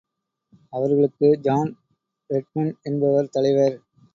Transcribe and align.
அவர்களுக்கு 0.73 1.27
John 1.41 1.71
Redmond 2.29 2.75
என்பவர் 2.83 3.31
தலைவர். 3.31 3.77